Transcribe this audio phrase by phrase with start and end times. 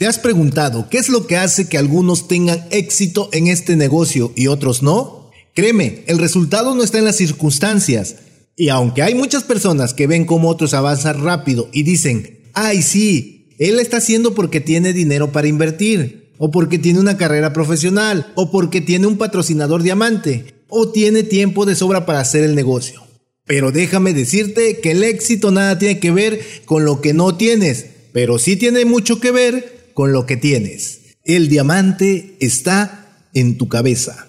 [0.00, 4.32] ¿Te has preguntado qué es lo que hace que algunos tengan éxito en este negocio
[4.34, 5.30] y otros no?
[5.54, 8.16] Créeme, el resultado no está en las circunstancias.
[8.56, 13.50] Y aunque hay muchas personas que ven cómo otros avanzan rápido y dicen, ay sí,
[13.58, 18.50] él está haciendo porque tiene dinero para invertir, o porque tiene una carrera profesional, o
[18.50, 23.02] porque tiene un patrocinador diamante, o tiene tiempo de sobra para hacer el negocio.
[23.44, 27.84] Pero déjame decirte que el éxito nada tiene que ver con lo que no tienes,
[28.14, 31.18] pero sí tiene mucho que ver con lo que tienes.
[31.26, 34.28] El diamante está en tu cabeza.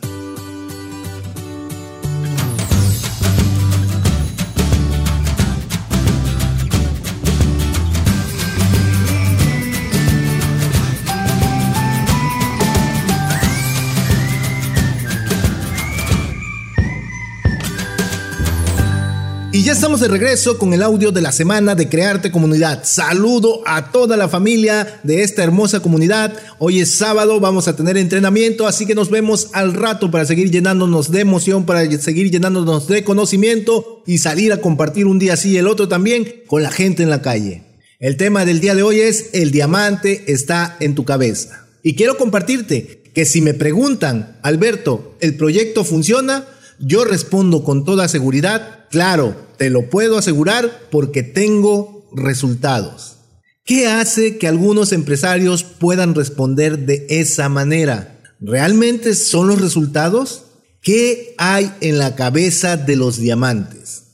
[19.61, 22.83] Y ya estamos de regreso con el audio de la semana de Crearte Comunidad.
[22.83, 26.35] Saludo a toda la familia de esta hermosa comunidad.
[26.57, 30.49] Hoy es sábado, vamos a tener entrenamiento, así que nos vemos al rato para seguir
[30.49, 35.51] llenándonos de emoción, para seguir llenándonos de conocimiento y salir a compartir un día así
[35.51, 37.61] y el otro también con la gente en la calle.
[37.99, 41.67] El tema del día de hoy es el diamante está en tu cabeza.
[41.83, 46.47] Y quiero compartirte que si me preguntan, Alberto, ¿el proyecto funciona?
[46.79, 53.17] Yo respondo con toda seguridad, claro, te lo puedo asegurar porque tengo resultados.
[53.63, 58.23] ¿Qué hace que algunos empresarios puedan responder de esa manera?
[58.39, 60.45] ¿Realmente son los resultados?
[60.81, 64.05] ¿Qué hay en la cabeza de los diamantes?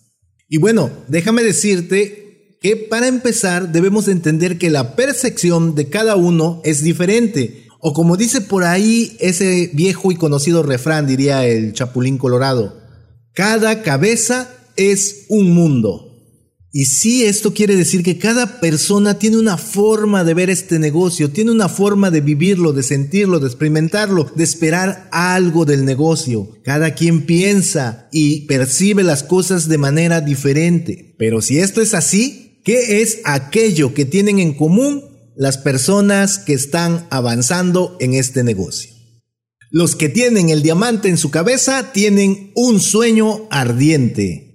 [0.50, 6.62] Y bueno, déjame decirte que para empezar debemos entender que la percepción de cada uno
[6.66, 7.68] es diferente.
[7.80, 12.82] O como dice por ahí ese viejo y conocido refrán, diría el Chapulín Colorado,
[13.32, 16.08] cada cabeza es un mundo.
[16.72, 21.32] Y sí, esto quiere decir que cada persona tiene una forma de ver este negocio,
[21.32, 26.52] tiene una forma de vivirlo, de sentirlo, de experimentarlo, de esperar algo del negocio.
[26.64, 31.16] Cada quien piensa y percibe las cosas de manera diferente.
[31.18, 35.04] Pero si esto es así, ¿qué es aquello que tienen en común
[35.36, 38.92] las personas que están avanzando en este negocio?
[39.72, 44.47] Los que tienen el diamante en su cabeza tienen un sueño ardiente.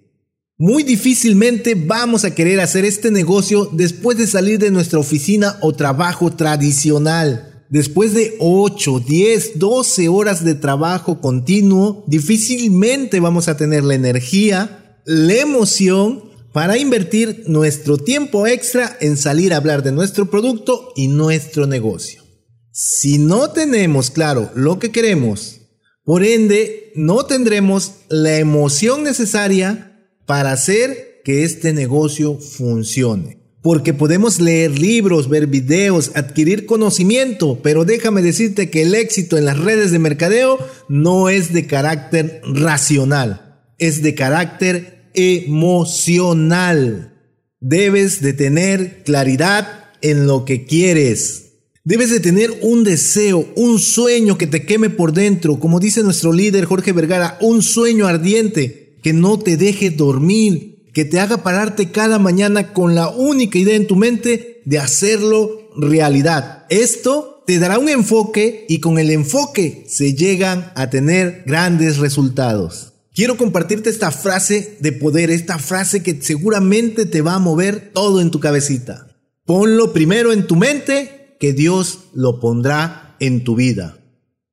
[0.64, 5.72] Muy difícilmente vamos a querer hacer este negocio después de salir de nuestra oficina o
[5.72, 7.64] trabajo tradicional.
[7.68, 15.00] Después de 8, 10, 12 horas de trabajo continuo, difícilmente vamos a tener la energía,
[15.04, 21.08] la emoción para invertir nuestro tiempo extra en salir a hablar de nuestro producto y
[21.08, 22.22] nuestro negocio.
[22.70, 25.62] Si no tenemos claro lo que queremos,
[26.04, 29.88] por ende no tendremos la emoción necesaria
[30.26, 33.38] para hacer que este negocio funcione.
[33.62, 39.44] Porque podemos leer libros, ver videos, adquirir conocimiento, pero déjame decirte que el éxito en
[39.44, 47.14] las redes de mercadeo no es de carácter racional, es de carácter emocional.
[47.60, 51.52] Debes de tener claridad en lo que quieres.
[51.84, 56.32] Debes de tener un deseo, un sueño que te queme por dentro, como dice nuestro
[56.32, 61.90] líder Jorge Vergara, un sueño ardiente que no te deje dormir, que te haga pararte
[61.90, 66.64] cada mañana con la única idea en tu mente de hacerlo realidad.
[66.70, 72.92] Esto te dará un enfoque y con el enfoque se llegan a tener grandes resultados.
[73.14, 78.20] Quiero compartirte esta frase de poder, esta frase que seguramente te va a mover todo
[78.20, 79.08] en tu cabecita.
[79.44, 83.98] Ponlo primero en tu mente, que Dios lo pondrá en tu vida.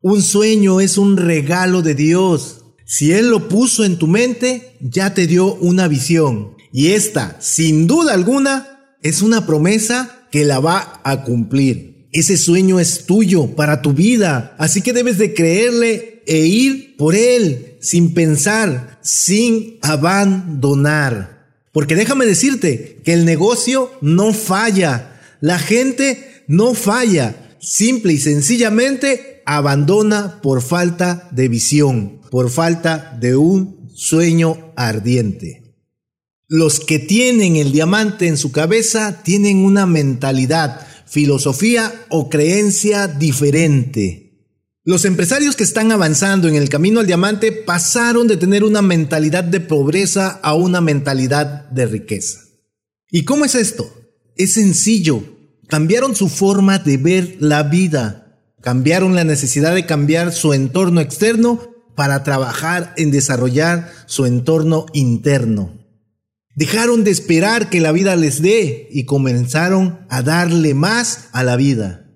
[0.01, 2.58] Un sueño es un regalo de Dios.
[2.91, 6.55] Si Él lo puso en tu mente, ya te dio una visión.
[6.73, 12.07] Y esta, sin duda alguna, es una promesa que la va a cumplir.
[12.11, 14.55] Ese sueño es tuyo para tu vida.
[14.57, 21.45] Así que debes de creerle e ir por Él sin pensar, sin abandonar.
[21.71, 25.21] Porque déjame decirte que el negocio no falla.
[25.41, 27.55] La gente no falla.
[27.61, 35.69] Simple y sencillamente abandona por falta de visión por falta de un sueño ardiente.
[36.47, 44.29] Los que tienen el diamante en su cabeza tienen una mentalidad, filosofía o creencia diferente.
[44.83, 49.43] Los empresarios que están avanzando en el camino al diamante pasaron de tener una mentalidad
[49.43, 52.39] de pobreza a una mentalidad de riqueza.
[53.11, 53.87] ¿Y cómo es esto?
[54.35, 55.21] Es sencillo.
[55.67, 58.41] Cambiaron su forma de ver la vida.
[58.61, 61.68] Cambiaron la necesidad de cambiar su entorno externo
[61.99, 65.85] para trabajar en desarrollar su entorno interno.
[66.55, 71.57] Dejaron de esperar que la vida les dé y comenzaron a darle más a la
[71.57, 72.09] vida.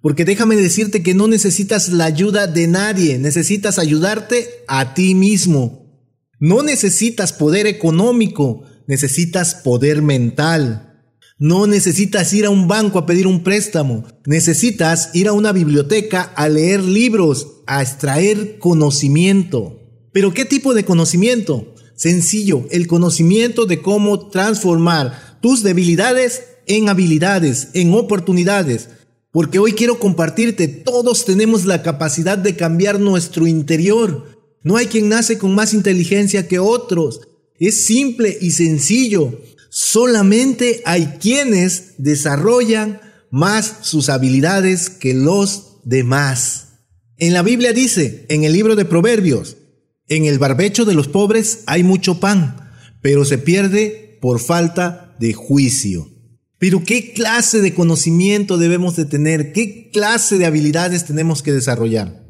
[0.00, 5.92] Porque déjame decirte que no necesitas la ayuda de nadie, necesitas ayudarte a ti mismo.
[6.40, 11.04] No necesitas poder económico, necesitas poder mental.
[11.38, 16.22] No necesitas ir a un banco a pedir un préstamo, necesitas ir a una biblioteca
[16.22, 19.78] a leer libros, a extraer conocimiento.
[20.12, 21.74] Pero ¿qué tipo de conocimiento?
[21.94, 28.88] Sencillo, el conocimiento de cómo transformar tus debilidades en habilidades, en oportunidades.
[29.30, 34.38] Porque hoy quiero compartirte, todos tenemos la capacidad de cambiar nuestro interior.
[34.62, 37.20] No hay quien nace con más inteligencia que otros.
[37.58, 39.40] Es simple y sencillo.
[39.68, 43.00] Solamente hay quienes desarrollan
[43.30, 46.67] más sus habilidades que los demás.
[47.20, 49.56] En la Biblia dice, en el libro de Proverbios,
[50.06, 52.70] en el barbecho de los pobres hay mucho pan,
[53.02, 56.08] pero se pierde por falta de juicio.
[56.58, 59.52] Pero ¿qué clase de conocimiento debemos de tener?
[59.52, 62.24] ¿Qué clase de habilidades tenemos que desarrollar?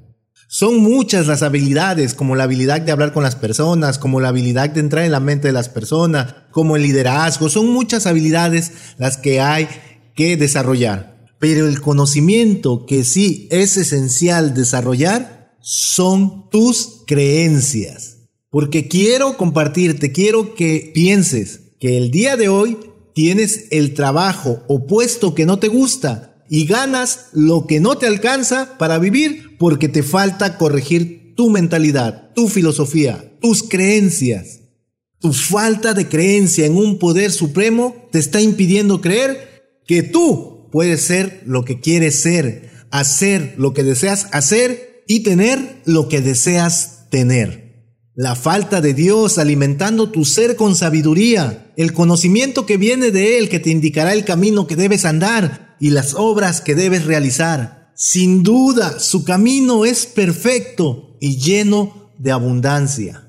[0.48, 4.70] Son muchas las habilidades, como la habilidad de hablar con las personas, como la habilidad
[4.70, 7.50] de entrar en la mente de las personas, como el liderazgo.
[7.50, 9.68] Son muchas habilidades las que hay
[10.14, 11.17] que desarrollar.
[11.38, 18.16] Pero el conocimiento que sí es esencial desarrollar son tus creencias.
[18.50, 22.78] Porque quiero compartirte, quiero que pienses que el día de hoy
[23.14, 28.06] tienes el trabajo o puesto que no te gusta y ganas lo que no te
[28.06, 34.60] alcanza para vivir porque te falta corregir tu mentalidad, tu filosofía, tus creencias.
[35.20, 41.02] Tu falta de creencia en un poder supremo te está impidiendo creer que tú puedes
[41.02, 47.08] ser lo que quieres ser, hacer lo que deseas hacer y tener lo que deseas
[47.10, 47.68] tener.
[48.14, 53.48] La falta de Dios alimentando tu ser con sabiduría, el conocimiento que viene de Él
[53.48, 57.92] que te indicará el camino que debes andar y las obras que debes realizar.
[57.94, 63.28] Sin duda, su camino es perfecto y lleno de abundancia.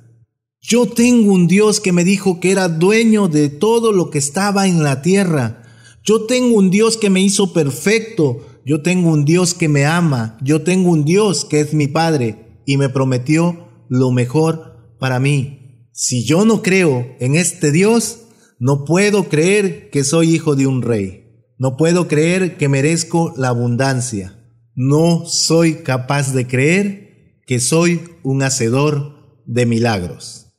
[0.62, 4.68] Yo tengo un Dios que me dijo que era dueño de todo lo que estaba
[4.68, 5.64] en la tierra.
[6.04, 8.46] Yo tengo un Dios que me hizo perfecto.
[8.66, 10.38] Yo tengo un Dios que me ama.
[10.42, 15.88] Yo tengo un Dios que es mi Padre y me prometió lo mejor para mí.
[15.92, 18.22] Si yo no creo en este Dios,
[18.60, 21.26] no puedo creer que soy hijo de un rey.
[21.58, 24.40] No puedo creer que merezco la abundancia.
[24.76, 30.54] No soy capaz de creer que soy un hacedor de milagros.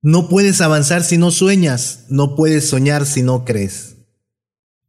[0.00, 4.01] No puedes avanzar si no sueñas, no puedes soñar si no crees.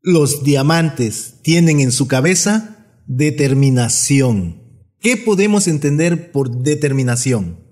[0.06, 4.62] Los diamantes tienen en su cabeza determinación.
[5.00, 7.64] ¿Qué podemos entender por determinación?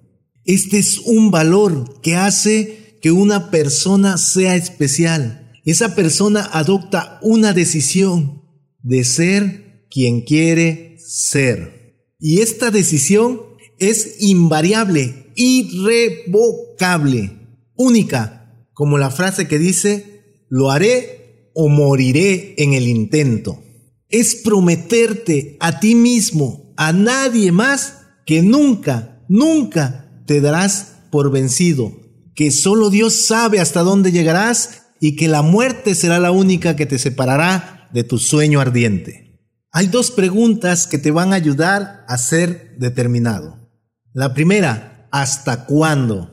[0.46, 5.52] Este es un valor que hace que una persona sea especial.
[5.66, 8.44] Esa persona adopta una decisión
[8.82, 11.98] de ser quien quiere ser.
[12.18, 13.42] Y esta decisión
[13.78, 17.40] es invariable, irrevocable,
[17.76, 21.21] única, como la frase que dice, lo haré
[21.54, 23.64] o moriré en el intento.
[24.10, 31.92] Es prometerte a ti mismo, a nadie más, que nunca, nunca te darás por vencido,
[32.36, 36.86] que solo Dios sabe hasta dónde llegarás y que la muerte será la única que
[36.86, 39.40] te separará de tu sueño ardiente.
[39.72, 43.70] Hay dos preguntas que te van a ayudar a ser determinado.
[44.14, 46.32] La primera, ¿hasta cuándo?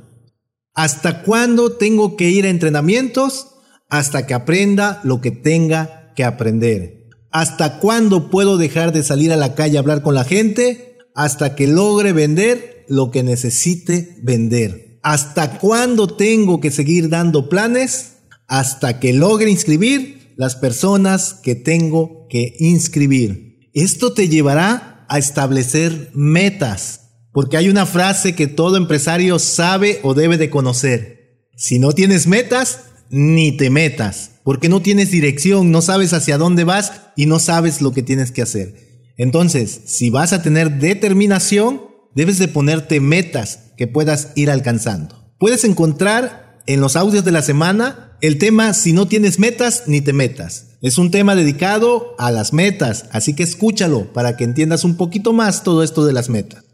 [0.74, 3.47] ¿Hasta cuándo tengo que ir a entrenamientos?
[3.88, 7.06] Hasta que aprenda lo que tenga que aprender.
[7.30, 10.96] ¿Hasta cuándo puedo dejar de salir a la calle a hablar con la gente?
[11.14, 14.98] Hasta que logre vender lo que necesite vender.
[15.02, 18.18] ¿Hasta cuándo tengo que seguir dando planes?
[18.46, 23.70] Hasta que logre inscribir las personas que tengo que inscribir.
[23.74, 30.14] Esto te llevará a establecer metas, porque hay una frase que todo empresario sabe o
[30.14, 31.48] debe de conocer.
[31.56, 36.64] Si no tienes metas, ni te metas, porque no tienes dirección, no sabes hacia dónde
[36.64, 38.74] vas y no sabes lo que tienes que hacer.
[39.16, 41.82] Entonces, si vas a tener determinación,
[42.14, 45.32] debes de ponerte metas que puedas ir alcanzando.
[45.38, 50.00] Puedes encontrar en los audios de la semana el tema si no tienes metas ni
[50.00, 50.76] te metas.
[50.80, 55.32] Es un tema dedicado a las metas, así que escúchalo para que entiendas un poquito
[55.32, 56.64] más todo esto de las metas.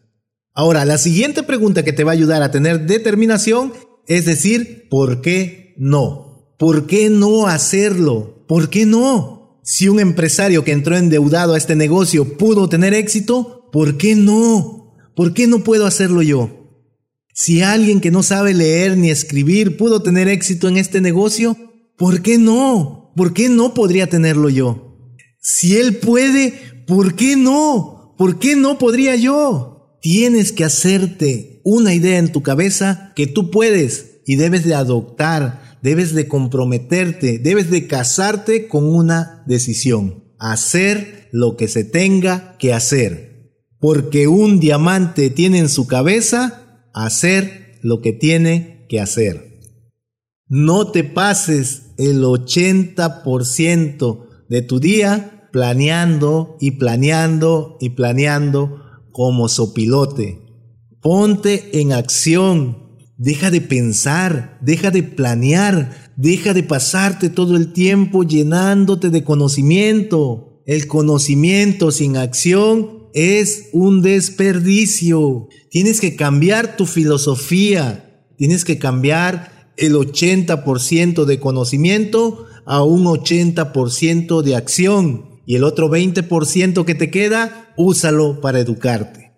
[0.52, 3.72] Ahora, la siguiente pregunta que te va a ayudar a tener determinación
[4.06, 6.23] es decir, ¿por qué no?
[6.58, 8.44] ¿Por qué no hacerlo?
[8.46, 9.60] ¿Por qué no?
[9.62, 14.94] Si un empresario que entró endeudado a este negocio pudo tener éxito, ¿por qué no?
[15.16, 16.50] ¿Por qué no puedo hacerlo yo?
[17.32, 21.56] Si alguien que no sabe leer ni escribir pudo tener éxito en este negocio,
[21.96, 23.12] ¿por qué no?
[23.16, 25.16] ¿Por qué no podría tenerlo yo?
[25.40, 28.14] Si él puede, ¿Por qué no?
[28.18, 29.98] ¿Por qué no podría yo?
[30.02, 35.62] Tienes que hacerte una idea en tu cabeza que tú puedes y debes de adoptar,
[35.84, 40.24] debes de comprometerte, debes de casarte con una decisión.
[40.38, 43.52] Hacer lo que se tenga que hacer.
[43.78, 49.60] Porque un diamante tiene en su cabeza hacer lo que tiene que hacer.
[50.48, 58.80] No te pases el 80% de tu día planeando y planeando y planeando
[59.12, 60.40] como sopilote.
[61.02, 62.83] Ponte en acción.
[63.16, 70.62] Deja de pensar, deja de planear, deja de pasarte todo el tiempo llenándote de conocimiento.
[70.66, 75.48] El conocimiento sin acción es un desperdicio.
[75.70, 84.42] Tienes que cambiar tu filosofía, tienes que cambiar el 80% de conocimiento a un 80%
[84.42, 89.32] de acción y el otro 20% que te queda, úsalo para educarte.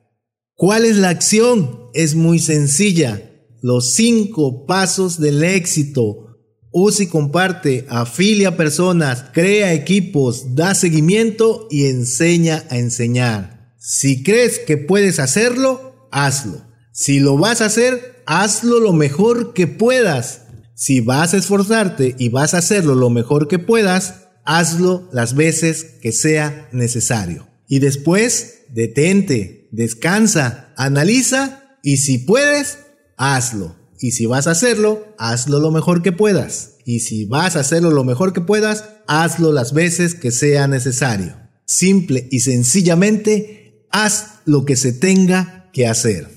[0.55, 1.91] ¿Cuál es la acción?
[1.93, 3.36] Es muy sencilla.
[3.69, 6.39] Los cinco pasos del éxito.
[6.71, 13.75] Usa y comparte, afilia personas, crea equipos, da seguimiento y enseña a enseñar.
[13.77, 16.65] Si crees que puedes hacerlo, hazlo.
[16.93, 20.43] Si lo vas a hacer, hazlo lo mejor que puedas.
[20.77, 25.83] Si vas a esforzarte y vas a hacerlo lo mejor que puedas, hazlo las veces
[26.01, 27.49] que sea necesario.
[27.67, 32.86] Y después, detente, descansa, analiza y si puedes,
[33.17, 33.77] hazlo.
[33.99, 36.77] Y si vas a hacerlo, hazlo lo mejor que puedas.
[36.85, 41.37] Y si vas a hacerlo lo mejor que puedas, hazlo las veces que sea necesario.
[41.65, 46.37] Simple y sencillamente, haz lo que se tenga que hacer.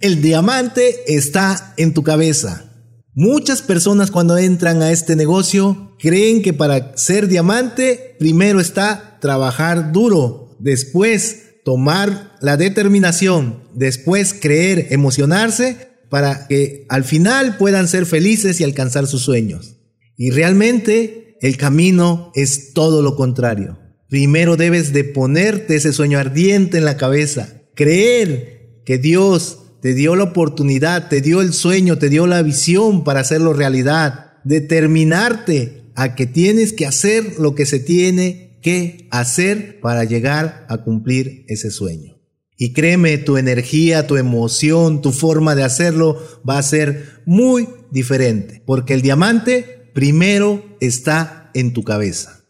[0.00, 2.70] El diamante está en tu cabeza.
[3.14, 9.92] Muchas personas cuando entran a este negocio creen que para ser diamante primero está trabajar
[9.92, 18.60] duro, después tomar la determinación, después creer, emocionarse para que al final puedan ser felices
[18.60, 19.76] y alcanzar sus sueños.
[20.16, 23.78] Y realmente el camino es todo lo contrario.
[24.08, 30.14] Primero debes de ponerte ese sueño ardiente en la cabeza, creer que Dios te dio
[30.14, 36.14] la oportunidad, te dio el sueño, te dio la visión para hacerlo realidad, determinarte a
[36.14, 41.70] que tienes que hacer lo que se tiene que hacer para llegar a cumplir ese
[41.70, 42.16] sueño.
[42.56, 46.18] Y créeme, tu energía, tu emoción, tu forma de hacerlo
[46.48, 52.40] va a ser muy diferente, porque el diamante primero está en tu cabeza.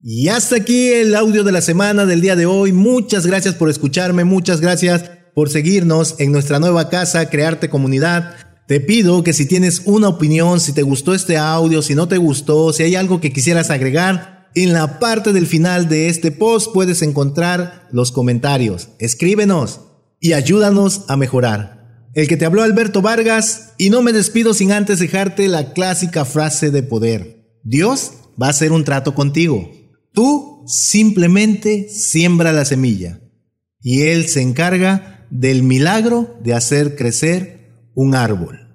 [0.00, 2.70] Y hasta aquí el audio de la semana del día de hoy.
[2.70, 8.36] Muchas gracias por escucharme, muchas gracias por seguirnos en nuestra nueva casa, Crearte Comunidad.
[8.68, 12.18] Te pido que si tienes una opinión, si te gustó este audio, si no te
[12.18, 16.72] gustó, si hay algo que quisieras agregar, en la parte del final de este post
[16.72, 18.88] puedes encontrar los comentarios.
[18.98, 19.80] Escríbenos
[20.18, 22.08] y ayúdanos a mejorar.
[22.14, 26.24] El que te habló Alberto Vargas y no me despido sin antes dejarte la clásica
[26.24, 27.44] frase de poder.
[27.64, 29.70] Dios va a hacer un trato contigo.
[30.12, 33.20] Tú simplemente siembra la semilla
[33.82, 38.65] y Él se encarga del milagro de hacer crecer un árbol.